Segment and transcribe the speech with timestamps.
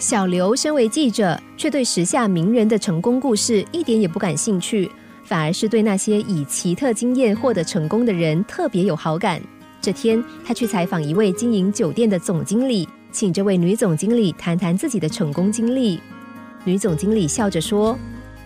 [0.00, 4.90] 小刘身为记者，却对时下名人的成功故事一点也不感兴趣，
[5.24, 9.38] 反而是对那些以奇特经验获得成功的人特别有好感。
[9.78, 16.00] 这天，他去采访一位经营酒店的总经理，请这位女总经理谈谈自己的成功经历。
[16.64, 17.94] 女总经理笑着说：“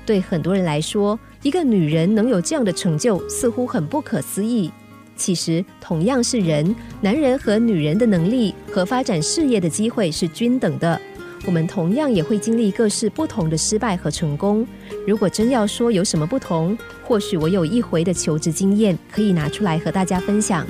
[0.04, 4.72] 对很多人来说，一个女人能有这样的成就，似乎很不可思议。
[5.14, 11.00] 其实，同样是人，男人和女人的能力和发展事业的机会是均等的。”
[11.46, 14.66] 我们同样也会经历各式不同的失败和成功。
[15.06, 20.66] 如果真要说有什么不同，或许我有一回的求职经验可以拿出来和大家分享。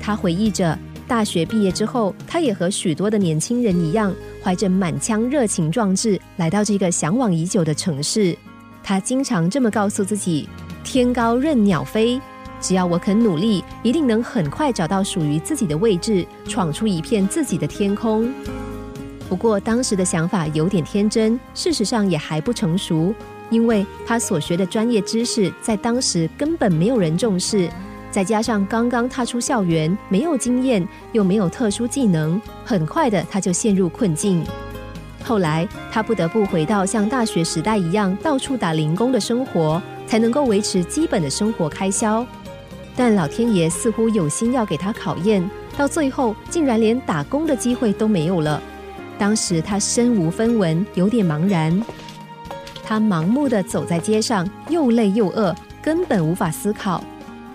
[0.00, 8.36] 他回忆着，大学毕业之后，他也和许多的年轻人一样，怀着满腔热情壮志，来到这个向往已久的城市。
[8.82, 10.48] 他经常这么告诉自己
[10.84, 12.20] ：“天高任鸟飞，
[12.60, 18.30] 只要我肯努力，一定能很快找到属于自己的位置，闯出一片自己的天空。”
[19.28, 23.12] 不过当时的想法有点天真，事实上也还不成熟，
[23.50, 27.68] 因为他所学的专业知识在当时根本没有人重视，
[28.10, 34.44] 再加上刚刚踏出校园，没有经验，又没有特殊技能，很快的他就陷入困境。
[35.24, 42.24] 后来他不得不回到像大学时代一样到处打零工的生活，才能够维持基本的生活开销。
[42.94, 45.42] 但老天爷似乎有心要给他考验，
[45.78, 48.62] 到最后竟然连打工的机会都没有了。
[49.18, 51.82] 当时他身无分文，有点茫然。
[52.82, 57.02] 他盲目的走在街上，又累又饿，根本无法思考。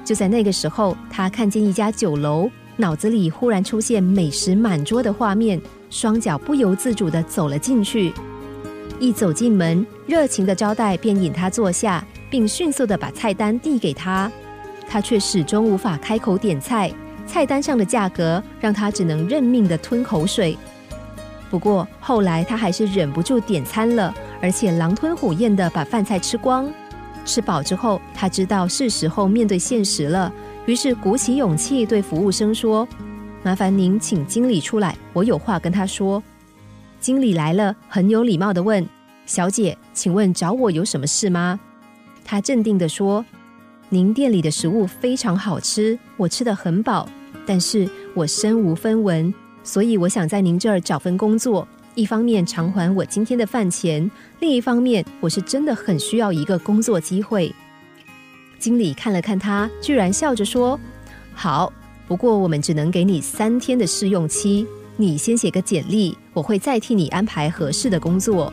[0.03, 8.11] 就在那个时候，他看见一家酒楼，脑子里忽然出现美食满桌的画面，双脚不由自主的走了进去。
[8.99, 14.31] 一走进门，热情的招待便引他坐下，并迅速的把菜单递给他。
[14.87, 16.91] 他却始终无法开口点菜，
[17.27, 20.57] 菜单上的价格让他只能认命的吞口水。
[21.49, 26.71] 不过后来他还是忍不住点餐了，而且狼吞虎咽的把饭菜吃光。
[27.25, 30.31] 吃饱之后，他知道是时候面对现实了，
[30.65, 32.87] 于是鼓起勇气对服务生说
[33.43, 36.21] ：“麻烦您请经理出来，我有话跟他说。”
[36.99, 38.87] 经理来了，很有礼貌的问
[39.25, 41.59] ：“小姐，请问找我有什么事吗？”
[42.25, 43.25] 他镇定的说
[43.89, 47.07] ：“您店里的食物非常好吃，我吃的很饱，
[47.45, 49.33] 但是我身无分文。”
[49.63, 54.09] 所以我想在您这儿找份工作，一方面偿还我今天的饭钱，
[54.39, 57.53] 另一方面我是真的很需要一个工作机会。
[58.57, 60.79] 经理看了看他，居然笑着说
[61.33, 61.71] ：“好，
[62.07, 64.65] 不过我们只能给你三天的试用期，
[64.97, 68.51] 你先写个简历，我会再替你安排合适的工作。”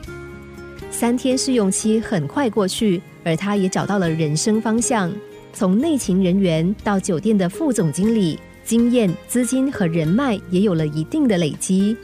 [0.91, 5.13] 三天试用期很快过去，而他也找到了人生方向，
[5.53, 8.39] 从内勤人员到酒店的副总经理。
[8.67, 11.97] 经验、资金和人脉也有了一定的累积，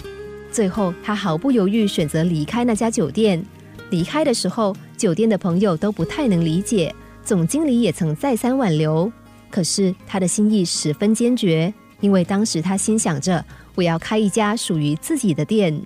[0.53, 3.45] 最后他毫不犹豫选择离开那家酒店。
[3.91, 9.11] 离开的时候，酒店的朋友都不太能理解，总经理也曾再三挽留，
[9.51, 15.79] 可是他的心意十分坚决，因为当时他心想着，我要开一家属于自己的店。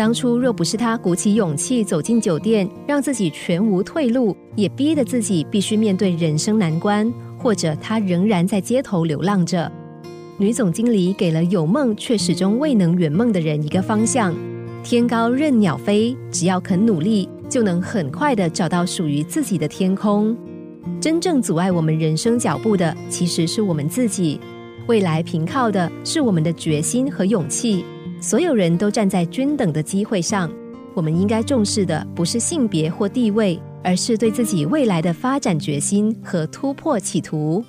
[0.00, 9.70] 当初若不是他鼓起勇气走进酒店，让自己全无退路，也逼得自己必须面对人生难关，或者他仍然在街头流浪着。
[10.38, 14.34] 女总经理给了有梦却始终未能圆梦的人一个方向：
[14.82, 20.34] 天高任鸟飞，只要肯努力，就能很快的找到属于自己的天空。
[20.98, 24.40] 真正阻碍我们人生脚步的，其实是我们自己。
[24.86, 27.84] 未来凭靠的是我们的决心和勇气。
[28.20, 30.52] 所有人都站在均等的机会上，
[30.94, 37.64] 我们应该重视的不是性别或地位，而是对自己未来的发展决心和突破企图。